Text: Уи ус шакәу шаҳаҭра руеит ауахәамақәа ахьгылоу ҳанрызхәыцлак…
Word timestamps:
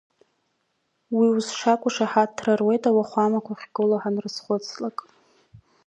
Уи 1.17 1.27
ус 1.37 1.47
шакәу 1.59 1.89
шаҳаҭра 1.95 2.53
руеит 2.59 2.83
ауахәамақәа 2.89 3.53
ахьгылоу 3.55 3.99
ҳанрызхәыцлак… 4.01 4.97